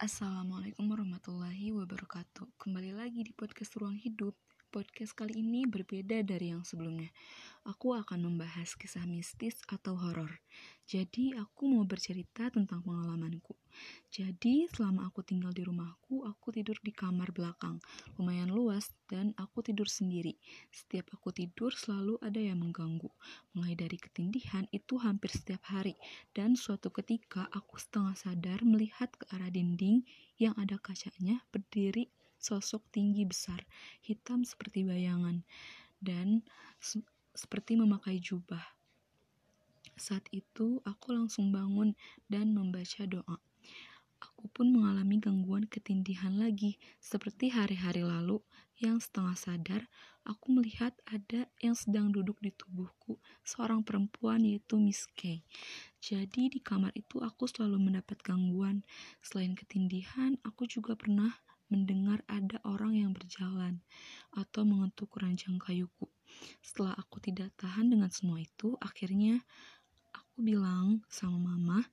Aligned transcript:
Assalamualaikum 0.00 0.88
warahmatullahi 0.88 1.76
wabarakatuh. 1.76 2.56
Kembali 2.56 2.96
lagi 2.96 3.20
di 3.20 3.36
podcast 3.36 3.76
Ruang 3.76 4.00
Hidup. 4.00 4.32
Podcast 4.70 5.18
kali 5.18 5.42
ini 5.42 5.66
berbeda 5.66 6.22
dari 6.22 6.54
yang 6.54 6.62
sebelumnya. 6.62 7.10
Aku 7.66 7.90
akan 7.90 8.22
membahas 8.22 8.78
kisah 8.78 9.02
mistis 9.02 9.58
atau 9.66 9.98
horor. 9.98 10.30
Jadi, 10.86 11.34
aku 11.34 11.66
mau 11.66 11.82
bercerita 11.82 12.46
tentang 12.54 12.78
pengalamanku. 12.86 13.58
Jadi, 14.14 14.70
selama 14.70 15.10
aku 15.10 15.26
tinggal 15.26 15.50
di 15.50 15.66
rumahku, 15.66 16.22
aku 16.22 16.54
tidur 16.54 16.78
di 16.86 16.94
kamar 16.94 17.34
belakang. 17.34 17.82
Lumayan 18.14 18.54
luas 18.54 18.94
dan 19.10 19.34
aku 19.42 19.58
tidur 19.66 19.90
sendiri. 19.90 20.38
Setiap 20.70 21.18
aku 21.18 21.34
tidur 21.34 21.74
selalu 21.74 22.22
ada 22.22 22.38
yang 22.38 22.62
mengganggu. 22.62 23.10
Mulai 23.58 23.74
dari 23.74 23.98
ketindihan 23.98 24.70
itu 24.70 25.02
hampir 25.02 25.34
setiap 25.34 25.66
hari. 25.66 25.98
Dan 26.30 26.54
suatu 26.54 26.94
ketika 26.94 27.50
aku 27.50 27.74
setengah 27.74 28.14
sadar 28.14 28.62
melihat 28.62 29.10
ke 29.18 29.26
arah 29.34 29.50
dinding 29.50 30.06
yang 30.38 30.54
ada 30.54 30.78
kacanya 30.78 31.42
berdiri 31.50 32.06
sosok 32.40 32.82
tinggi 32.88 33.28
besar, 33.28 33.62
hitam 34.00 34.42
seperti 34.42 34.82
bayangan, 34.82 35.44
dan 36.00 36.42
se 36.80 37.04
seperti 37.30 37.78
memakai 37.78 38.18
jubah. 38.18 38.64
Saat 39.94 40.26
itu, 40.32 40.82
aku 40.82 41.14
langsung 41.14 41.52
bangun 41.54 41.94
dan 42.26 42.56
membaca 42.56 43.06
doa. 43.06 43.38
Aku 44.20 44.48
pun 44.52 44.72
mengalami 44.72 45.20
gangguan 45.20 45.64
ketindihan 45.68 46.36
lagi, 46.36 46.80
seperti 47.00 47.52
hari-hari 47.52 48.04
lalu 48.04 48.40
yang 48.80 48.96
setengah 48.96 49.36
sadar, 49.36 49.82
aku 50.24 50.56
melihat 50.56 50.96
ada 51.04 51.48
yang 51.60 51.76
sedang 51.76 52.08
duduk 52.08 52.40
di 52.40 52.48
tubuhku, 52.52 53.20
seorang 53.44 53.84
perempuan 53.84 54.40
yaitu 54.40 54.80
Miss 54.80 55.04
Kay. 55.12 55.44
Jadi 56.00 56.48
di 56.48 56.60
kamar 56.64 56.92
itu 56.96 57.20
aku 57.20 57.44
selalu 57.44 57.92
mendapat 57.92 58.20
gangguan. 58.24 58.80
Selain 59.20 59.52
ketindihan, 59.52 60.40
aku 60.44 60.64
juga 60.64 60.96
pernah 60.96 61.36
mendengar 61.70 62.20
ada 62.26 62.58
orang 62.66 62.98
yang 62.98 63.14
berjalan 63.14 63.80
atau 64.34 64.66
mengetuk 64.66 65.14
keranjang 65.14 65.56
kayuku. 65.56 66.10
Setelah 66.60 66.98
aku 66.98 67.22
tidak 67.22 67.54
tahan 67.56 67.88
dengan 67.88 68.10
semua 68.10 68.42
itu, 68.42 68.74
akhirnya 68.82 69.40
aku 70.12 70.42
bilang 70.42 71.06
sama 71.08 71.54
mama, 71.54 71.86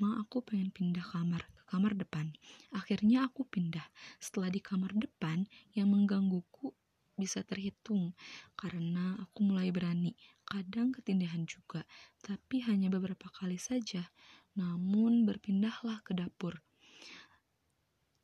Ma, 0.00 0.16
aku 0.18 0.40
pengen 0.40 0.72
pindah 0.72 1.04
kamar 1.04 1.44
ke 1.52 1.62
kamar 1.68 1.92
depan. 1.92 2.32
Akhirnya 2.72 3.28
aku 3.28 3.44
pindah. 3.44 3.84
Setelah 4.16 4.48
di 4.48 4.58
kamar 4.58 4.96
depan, 4.96 5.44
yang 5.76 5.92
menggangguku 5.92 6.72
bisa 7.12 7.44
terhitung 7.44 8.16
karena 8.56 9.20
aku 9.20 9.44
mulai 9.44 9.68
berani. 9.68 10.16
Kadang 10.48 10.96
ketindihan 10.96 11.44
juga, 11.44 11.84
tapi 12.24 12.64
hanya 12.64 12.88
beberapa 12.88 13.28
kali 13.30 13.60
saja. 13.60 14.08
Namun 14.56 15.28
berpindahlah 15.28 16.00
ke 16.02 16.16
dapur. 16.16 16.56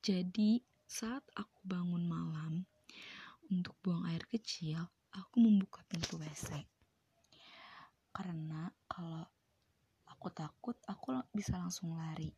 Jadi, 0.08 0.56
saat 0.88 1.20
aku 1.36 1.68
bangun 1.68 2.08
malam 2.08 2.64
untuk 3.52 3.76
buang 3.84 4.08
air 4.08 4.24
kecil, 4.24 4.80
aku 5.12 5.36
membuka 5.36 5.84
pintu 5.84 6.16
WC. 6.16 6.64
Karena 8.08 8.72
kalau 8.88 9.28
aku 10.08 10.32
takut, 10.32 10.80
aku 10.88 11.12
bisa 11.36 11.60
langsung 11.60 11.92
lari. 11.92 12.32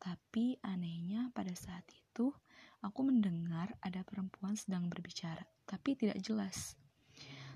Tapi 0.00 0.64
anehnya 0.64 1.28
pada 1.36 1.52
saat 1.52 1.84
itu, 1.92 2.32
aku 2.80 3.00
mendengar 3.04 3.68
ada 3.84 4.00
perempuan 4.00 4.56
sedang 4.56 4.88
berbicara, 4.88 5.44
tapi 5.68 6.00
tidak 6.00 6.24
jelas. 6.24 6.72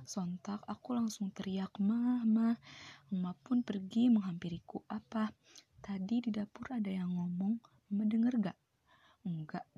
Sontak 0.04 0.60
aku 0.68 0.92
langsung 0.92 1.32
teriak, 1.32 1.72
"Mah, 1.80 2.20
mah." 2.28 2.60
Mama 3.08 3.32
pun 3.40 3.64
pergi 3.64 4.12
menghampiriku. 4.12 4.84
"Apa? 4.92 5.32
Tadi 5.80 6.20
di 6.20 6.28
dapur 6.28 6.68
ada 6.76 6.92
yang 6.92 7.16
ngomong, 7.16 7.56
Mama 7.88 8.04
denger 8.04 8.36
gak?" 8.44 8.58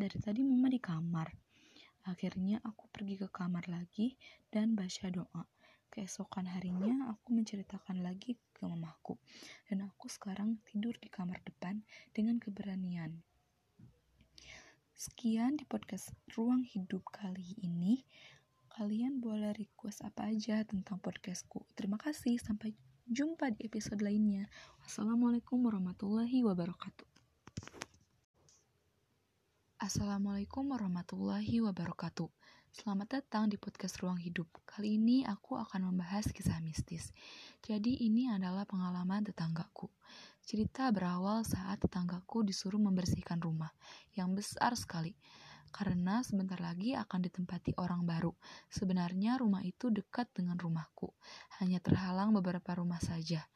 Dari 0.06 0.22
tadi 0.22 0.46
mama 0.46 0.70
di 0.70 0.78
kamar. 0.78 1.26
Akhirnya 2.06 2.62
aku 2.62 2.86
pergi 2.94 3.18
ke 3.18 3.26
kamar 3.26 3.66
lagi 3.66 4.14
dan 4.54 4.78
baca 4.78 5.10
doa. 5.10 5.42
Keesokan 5.90 6.46
harinya 6.46 7.10
aku 7.10 7.34
menceritakan 7.34 8.06
lagi 8.06 8.38
ke 8.54 8.62
mamaku. 8.70 9.18
Dan 9.66 9.82
aku 9.82 10.06
sekarang 10.06 10.62
tidur 10.62 10.94
di 11.02 11.10
kamar 11.10 11.42
depan 11.42 11.82
dengan 12.14 12.38
keberanian. 12.38 13.18
Sekian 14.94 15.58
di 15.58 15.66
podcast 15.66 16.14
Ruang 16.38 16.62
Hidup 16.62 17.02
kali 17.10 17.58
ini. 17.66 18.06
Kalian 18.78 19.18
boleh 19.18 19.58
request 19.58 20.06
apa 20.06 20.30
aja 20.30 20.62
tentang 20.62 21.02
podcastku. 21.02 21.66
Terima 21.74 21.98
kasih, 21.98 22.38
sampai 22.38 22.78
jumpa 23.10 23.58
di 23.58 23.66
episode 23.66 23.98
lainnya. 23.98 24.46
Wassalamualaikum 24.86 25.66
warahmatullahi 25.66 26.46
wabarakatuh. 26.46 27.15
Assalamualaikum 29.86 30.74
warahmatullahi 30.74 31.62
wabarakatuh. 31.62 32.26
Selamat 32.74 33.22
datang 33.22 33.46
di 33.46 33.54
podcast 33.54 34.02
Ruang 34.02 34.18
Hidup. 34.18 34.50
Kali 34.66 34.98
ini 34.98 35.22
aku 35.22 35.54
akan 35.54 35.94
membahas 35.94 36.26
kisah 36.34 36.58
mistis. 36.58 37.14
Jadi 37.62 37.94
ini 38.02 38.26
adalah 38.26 38.66
pengalaman 38.66 39.22
tetanggaku. 39.22 39.86
Cerita 40.42 40.90
berawal 40.90 41.46
saat 41.46 41.86
tetanggaku 41.86 42.42
disuruh 42.42 42.82
membersihkan 42.82 43.38
rumah 43.38 43.70
yang 44.18 44.34
besar 44.34 44.74
sekali. 44.74 45.14
Karena 45.70 46.18
sebentar 46.26 46.58
lagi 46.58 46.98
akan 46.98 47.22
ditempati 47.22 47.78
orang 47.78 48.02
baru. 48.02 48.34
Sebenarnya 48.66 49.38
rumah 49.38 49.62
itu 49.62 49.94
dekat 49.94 50.34
dengan 50.34 50.58
rumahku. 50.58 51.14
Hanya 51.62 51.78
terhalang 51.78 52.34
beberapa 52.34 52.74
rumah 52.74 52.98
saja. 52.98 53.46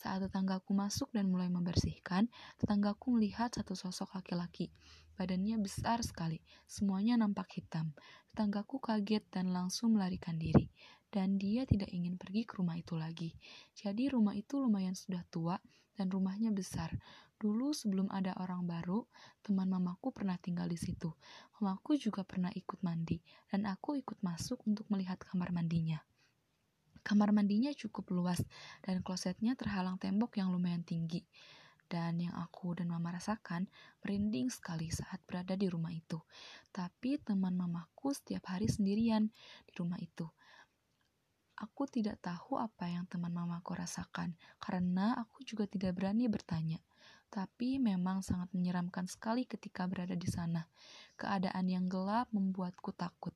Saat 0.00 0.32
tetanggaku 0.32 0.72
masuk 0.72 1.12
dan 1.12 1.28
mulai 1.28 1.52
membersihkan, 1.52 2.32
tetanggaku 2.56 3.20
melihat 3.20 3.52
satu 3.52 3.76
sosok 3.76 4.16
laki-laki 4.16 4.72
Badannya 5.14 5.62
besar 5.62 6.02
sekali, 6.02 6.42
semuanya 6.66 7.14
nampak 7.14 7.46
hitam. 7.54 7.94
Tetanggaku 8.34 8.82
kaget 8.82 9.22
dan 9.30 9.54
langsung 9.54 9.94
melarikan 9.94 10.34
diri. 10.34 10.66
Dan 11.06 11.38
dia 11.38 11.62
tidak 11.62 11.94
ingin 11.94 12.18
pergi 12.18 12.42
ke 12.42 12.58
rumah 12.58 12.74
itu 12.74 12.98
lagi. 12.98 13.30
Jadi 13.78 14.10
rumah 14.10 14.34
itu 14.34 14.58
lumayan 14.58 14.98
sudah 14.98 15.22
tua 15.30 15.54
dan 15.94 16.10
rumahnya 16.10 16.50
besar. 16.50 16.90
Dulu 17.38 17.70
sebelum 17.70 18.10
ada 18.10 18.34
orang 18.42 18.66
baru, 18.66 19.06
teman 19.46 19.70
mamaku 19.70 20.10
pernah 20.10 20.34
tinggal 20.42 20.66
di 20.66 20.74
situ. 20.74 21.14
Mamaku 21.62 21.94
juga 21.94 22.26
pernah 22.26 22.50
ikut 22.50 22.82
mandi, 22.82 23.22
dan 23.46 23.70
aku 23.70 23.94
ikut 23.94 24.18
masuk 24.26 24.66
untuk 24.66 24.90
melihat 24.90 25.22
kamar 25.22 25.54
mandinya. 25.54 26.02
Kamar 27.06 27.30
mandinya 27.30 27.70
cukup 27.70 28.10
luas, 28.10 28.42
dan 28.82 28.98
klosetnya 29.06 29.54
terhalang 29.54 30.00
tembok 30.02 30.34
yang 30.40 30.50
lumayan 30.50 30.82
tinggi 30.82 31.22
dan 31.94 32.18
yang 32.18 32.34
aku 32.34 32.74
dan 32.74 32.90
mama 32.90 33.14
rasakan 33.14 33.70
merinding 34.02 34.50
sekali 34.50 34.90
saat 34.90 35.22
berada 35.22 35.54
di 35.54 35.70
rumah 35.70 35.94
itu. 35.94 36.18
Tapi 36.74 37.22
teman 37.22 37.54
mamaku 37.54 38.10
setiap 38.10 38.50
hari 38.50 38.66
sendirian 38.66 39.30
di 39.62 39.72
rumah 39.78 40.02
itu. 40.02 40.26
Aku 41.54 41.86
tidak 41.86 42.18
tahu 42.18 42.58
apa 42.58 42.90
yang 42.90 43.06
teman 43.06 43.30
mamaku 43.30 43.78
rasakan 43.78 44.34
karena 44.58 45.14
aku 45.22 45.46
juga 45.46 45.70
tidak 45.70 45.94
berani 45.94 46.26
bertanya. 46.26 46.82
Tapi 47.30 47.82
memang 47.82 48.22
sangat 48.22 48.50
menyeramkan 48.54 49.06
sekali 49.06 49.46
ketika 49.46 49.86
berada 49.86 50.18
di 50.18 50.26
sana. 50.26 50.66
Keadaan 51.14 51.66
yang 51.66 51.86
gelap 51.86 52.30
membuatku 52.34 52.94
takut. 52.94 53.34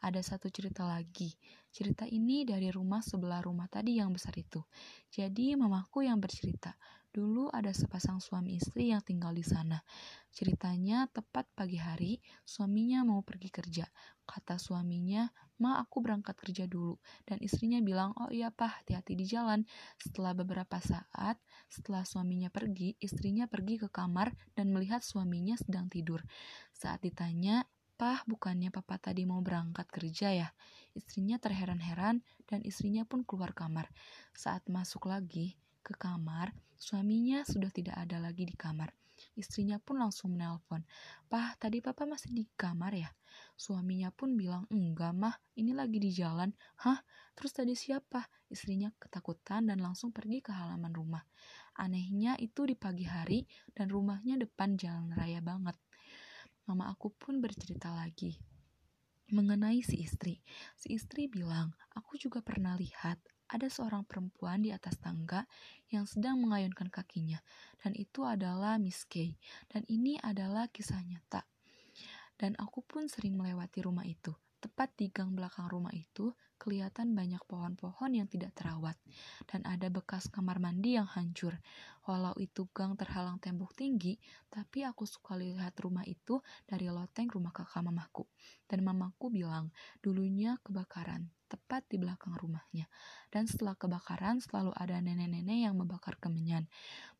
Ada 0.00 0.20
satu 0.20 0.52
cerita 0.52 0.84
lagi. 0.84 1.32
Cerita 1.72 2.04
ini 2.08 2.44
dari 2.44 2.68
rumah 2.68 3.00
sebelah 3.00 3.40
rumah 3.44 3.68
tadi 3.68 4.00
yang 4.00 4.12
besar 4.12 4.36
itu. 4.36 4.60
Jadi 5.08 5.56
mamaku 5.56 6.04
yang 6.04 6.20
bercerita. 6.20 6.76
Dulu 7.08 7.48
ada 7.48 7.72
sepasang 7.72 8.20
suami 8.20 8.60
istri 8.60 8.92
yang 8.92 9.00
tinggal 9.00 9.32
di 9.32 9.40
sana. 9.40 9.80
Ceritanya 10.28 11.08
tepat 11.08 11.48
pagi 11.56 11.80
hari, 11.80 12.20
suaminya 12.44 13.00
mau 13.02 13.24
pergi 13.24 13.48
kerja. 13.48 13.88
Kata 14.28 14.60
suaminya, 14.60 15.24
Ma 15.58 15.80
aku 15.82 16.04
berangkat 16.04 16.36
kerja 16.38 16.68
dulu. 16.68 17.00
Dan 17.24 17.40
istrinya 17.40 17.80
bilang, 17.80 18.14
oh 18.20 18.30
iya 18.30 18.52
pak, 18.52 18.84
hati-hati 18.84 19.18
di 19.18 19.24
jalan. 19.24 19.64
Setelah 19.98 20.36
beberapa 20.36 20.78
saat, 20.78 21.40
setelah 21.66 22.04
suaminya 22.04 22.52
pergi, 22.52 22.94
istrinya 23.02 23.50
pergi 23.50 23.80
ke 23.80 23.88
kamar 23.90 24.30
dan 24.54 24.70
melihat 24.70 25.02
suaminya 25.02 25.58
sedang 25.58 25.90
tidur. 25.90 26.22
Saat 26.76 27.02
ditanya, 27.02 27.66
Pah, 27.98 28.22
bukannya 28.30 28.70
papa 28.70 28.94
tadi 29.02 29.26
mau 29.26 29.42
berangkat 29.42 29.90
kerja 29.90 30.30
ya? 30.30 30.48
Istrinya 30.94 31.34
terheran-heran 31.42 32.22
dan 32.46 32.62
istrinya 32.62 33.02
pun 33.02 33.26
keluar 33.26 33.50
kamar. 33.58 33.90
Saat 34.30 34.70
masuk 34.70 35.10
lagi, 35.10 35.58
ke 35.88 35.96
kamar, 35.96 36.52
suaminya 36.76 37.48
sudah 37.48 37.72
tidak 37.72 37.96
ada 37.96 38.20
lagi 38.20 38.44
di 38.44 38.52
kamar. 38.52 38.92
Istrinya 39.34 39.80
pun 39.80 39.98
langsung 39.98 40.36
menelpon, 40.36 40.84
Pah, 41.26 41.56
tadi 41.56 41.80
papa 41.80 42.04
masih 42.04 42.30
di 42.30 42.44
kamar 42.54 42.92
ya? 42.92 43.10
Suaminya 43.56 44.12
pun 44.12 44.36
bilang, 44.36 44.68
enggak 44.68 45.16
mah, 45.16 45.34
ini 45.56 45.72
lagi 45.72 45.96
di 45.98 46.12
jalan. 46.12 46.52
Hah? 46.84 47.00
Terus 47.34 47.52
tadi 47.56 47.74
siapa? 47.74 48.28
Istrinya 48.52 48.92
ketakutan 49.00 49.66
dan 49.66 49.80
langsung 49.80 50.12
pergi 50.12 50.44
ke 50.44 50.52
halaman 50.52 50.92
rumah. 50.92 51.24
Anehnya 51.80 52.36
itu 52.38 52.68
di 52.68 52.76
pagi 52.76 53.08
hari 53.08 53.48
dan 53.72 53.88
rumahnya 53.88 54.38
depan 54.38 54.78
jalan 54.78 55.10
raya 55.16 55.42
banget. 55.42 55.74
Mama 56.68 56.92
aku 56.92 57.10
pun 57.16 57.40
bercerita 57.40 57.90
lagi 57.90 58.38
mengenai 59.28 59.84
si 59.84 60.00
istri. 60.00 60.40
Si 60.72 60.96
istri 60.96 61.28
bilang, 61.28 61.76
aku 61.92 62.16
juga 62.16 62.40
pernah 62.40 62.72
lihat 62.80 63.20
ada 63.48 63.66
seorang 63.72 64.04
perempuan 64.04 64.60
di 64.60 64.70
atas 64.70 65.00
tangga 65.00 65.48
yang 65.88 66.04
sedang 66.04 66.40
mengayunkan 66.40 66.92
kakinya, 66.92 67.40
dan 67.80 67.96
itu 67.96 68.24
adalah 68.24 68.76
Miss 68.76 69.08
Kay. 69.08 69.36
Dan 69.72 69.88
ini 69.88 70.20
adalah 70.20 70.68
kisah 70.68 71.00
nyata. 71.00 71.44
Dan 72.38 72.54
aku 72.60 72.84
pun 72.84 73.08
sering 73.10 73.34
melewati 73.34 73.82
rumah 73.82 74.06
itu. 74.06 74.30
Tepat 74.58 74.90
di 74.98 75.06
gang 75.14 75.38
belakang 75.38 75.70
rumah 75.70 75.94
itu, 75.94 76.34
kelihatan 76.58 77.14
banyak 77.14 77.38
pohon-pohon 77.46 78.10
yang 78.18 78.26
tidak 78.26 78.50
terawat, 78.58 78.98
dan 79.46 79.62
ada 79.62 79.86
bekas 79.86 80.26
kamar 80.26 80.58
mandi 80.58 80.98
yang 80.98 81.06
hancur. 81.06 81.62
Walau 82.02 82.34
itu 82.42 82.66
gang 82.74 82.98
terhalang 82.98 83.38
tembok 83.38 83.70
tinggi, 83.78 84.18
tapi 84.50 84.82
aku 84.82 85.06
suka 85.06 85.38
lihat 85.38 85.78
rumah 85.78 86.02
itu 86.02 86.42
dari 86.66 86.90
loteng 86.90 87.30
rumah 87.30 87.54
kakak 87.54 87.86
mamaku. 87.86 88.26
Dan 88.66 88.82
mamaku 88.82 89.30
bilang, 89.30 89.70
dulunya 90.02 90.58
kebakaran, 90.66 91.30
tepat 91.46 91.86
di 91.86 92.02
belakang 92.02 92.34
rumahnya. 92.34 92.90
Dan 93.30 93.46
setelah 93.46 93.78
kebakaran, 93.78 94.42
selalu 94.42 94.74
ada 94.74 94.98
nenek-nenek 94.98 95.70
yang 95.70 95.78
membakar 95.78 96.18
kemenyan. 96.18 96.66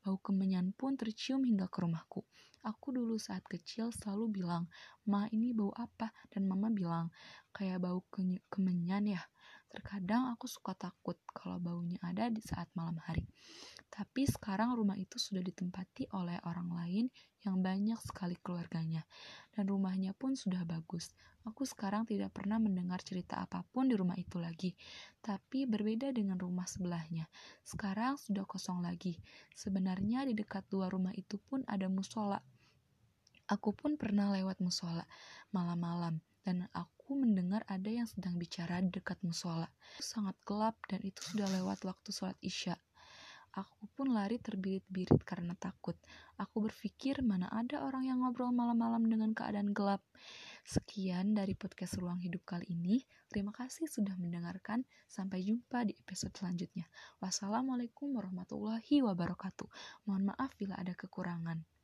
Bau 0.03 0.19
kemenyan 0.19 0.75
pun 0.75 0.99
tercium 0.99 1.47
hingga 1.47 1.71
ke 1.71 1.87
rumahku. 1.87 2.27
Aku 2.67 2.91
dulu 2.91 3.19
saat 3.19 3.47
kecil 3.47 3.95
selalu 3.95 4.43
bilang, 4.43 4.67
Ma 5.07 5.27
ini 5.31 5.55
bau 5.55 5.71
apa? 5.77 6.11
Dan 6.31 6.51
mama 6.51 6.73
bilang, 6.73 7.11
kayak 7.55 7.83
bau 7.83 8.03
ke 8.11 8.43
kemenyan 8.51 9.07
ya. 9.07 9.23
Terkadang 9.69 10.33
aku 10.33 10.49
suka 10.49 10.73
takut 10.73 11.21
kalau 11.31 11.61
baunya 11.61 12.01
ada 12.01 12.33
di 12.33 12.41
saat 12.41 12.67
malam 12.73 12.97
hari. 13.05 13.29
Tapi 14.19 14.35
sekarang 14.35 14.75
rumah 14.75 14.99
itu 14.99 15.15
sudah 15.15 15.39
ditempati 15.39 16.11
oleh 16.11 16.43
orang 16.43 16.75
lain 16.75 17.07
yang 17.47 17.63
banyak 17.63 18.03
sekali 18.03 18.35
keluarganya. 18.35 19.07
Dan 19.55 19.71
rumahnya 19.71 20.11
pun 20.11 20.35
sudah 20.35 20.67
bagus. 20.67 21.15
Aku 21.47 21.63
sekarang 21.63 22.03
tidak 22.03 22.35
pernah 22.35 22.59
mendengar 22.59 22.99
cerita 22.99 23.39
apa 23.39 23.63
pun 23.71 23.87
di 23.87 23.95
rumah 23.95 24.19
itu 24.19 24.43
lagi. 24.43 24.75
Tapi 25.23 25.71
berbeda 25.71 26.11
dengan 26.11 26.35
rumah 26.35 26.67
sebelahnya. 26.67 27.31
Sekarang 27.63 28.19
sudah 28.19 28.43
kosong 28.43 28.83
lagi. 28.83 29.23
Sebenarnya 29.55 30.27
di 30.27 30.35
dekat 30.35 30.67
dua 30.67 30.91
rumah 30.91 31.15
itu 31.15 31.39
pun 31.39 31.63
ada 31.71 31.87
musola. 31.87 32.43
Aku 33.47 33.71
pun 33.71 33.95
pernah 33.95 34.35
lewat 34.35 34.59
musola 34.59 35.07
malam-malam 35.55 36.19
dan 36.43 36.67
aku 36.75 37.15
mendengar 37.15 37.63
ada 37.71 37.87
yang 37.87 38.11
sedang 38.11 38.35
bicara 38.35 38.83
dekat 38.83 39.23
musola. 39.23 39.71
Sangat 40.03 40.35
gelap 40.43 40.75
dan 40.91 41.07
itu 41.07 41.23
sudah 41.23 41.47
lewat 41.55 41.87
waktu 41.87 42.11
sholat 42.11 42.35
isya. 42.43 42.75
Aku 43.57 43.89
pun 43.97 44.13
lari 44.13 44.37
terbirit-birit 44.37 45.25
karena 45.25 45.57
takut. 45.57 45.97
Aku 46.37 46.61
berpikir 46.61 47.25
mana 47.25 47.49
ada 47.49 47.81
orang 47.87 48.05
yang 48.05 48.21
ngobrol 48.21 48.53
malam-malam 48.53 49.09
dengan 49.09 49.33
keadaan 49.33 49.73
gelap. 49.73 50.05
Sekian 50.69 51.33
dari 51.33 51.57
podcast 51.57 51.97
Ruang 51.97 52.21
Hidup 52.21 52.45
kali 52.45 52.69
ini. 52.69 53.01
Terima 53.33 53.55
kasih 53.55 53.89
sudah 53.89 54.13
mendengarkan. 54.21 54.85
Sampai 55.09 55.41
jumpa 55.47 55.89
di 55.89 55.97
episode 55.97 56.37
selanjutnya. 56.37 56.85
Wassalamualaikum 57.25 58.13
warahmatullahi 58.13 59.01
wabarakatuh. 59.01 59.69
Mohon 60.05 60.37
maaf 60.37 60.53
bila 60.61 60.77
ada 60.77 60.93
kekurangan. 60.93 61.78